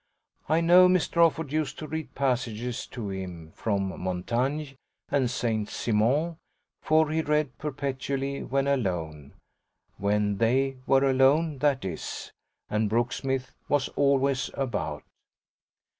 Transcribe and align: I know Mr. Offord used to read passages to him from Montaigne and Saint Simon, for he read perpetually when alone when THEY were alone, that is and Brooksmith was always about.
I 0.49 0.61
know 0.61 0.87
Mr. 0.87 1.17
Offord 1.21 1.51
used 1.51 1.77
to 1.77 1.85
read 1.85 2.15
passages 2.15 2.87
to 2.87 3.09
him 3.11 3.51
from 3.51 4.01
Montaigne 4.01 4.69
and 5.11 5.29
Saint 5.29 5.69
Simon, 5.69 6.37
for 6.81 7.11
he 7.11 7.21
read 7.21 7.55
perpetually 7.59 8.41
when 8.41 8.65
alone 8.65 9.35
when 9.99 10.39
THEY 10.39 10.77
were 10.87 11.07
alone, 11.07 11.59
that 11.59 11.85
is 11.85 12.31
and 12.67 12.89
Brooksmith 12.89 13.53
was 13.69 13.89
always 13.89 14.49
about. 14.55 15.03